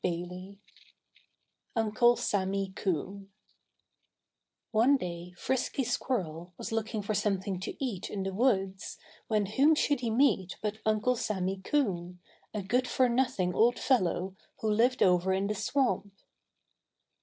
VIII 0.03 0.57
Uncle 1.75 2.15
Sammy 2.15 2.71
Coon 2.75 3.31
One 4.71 4.97
day 4.97 5.33
Frisky 5.37 5.83
Squirrel 5.83 6.55
was 6.57 6.71
looking 6.71 7.03
for 7.03 7.13
something 7.13 7.59
to 7.59 7.75
eat 7.79 8.09
in 8.09 8.23
the 8.23 8.33
woods, 8.33 8.97
when 9.27 9.45
whom 9.45 9.75
should 9.75 9.99
he 9.99 10.09
meet 10.09 10.55
but 10.59 10.79
Uncle 10.87 11.15
Sammy 11.15 11.57
Coon, 11.63 12.19
a 12.51 12.63
good 12.63 12.87
for 12.87 13.07
nothing 13.07 13.53
old 13.53 13.77
fellow 13.77 14.35
who 14.61 14.71
lived 14.71 15.03
over 15.03 15.33
in 15.33 15.45
the 15.45 15.53
swamp. 15.53 16.11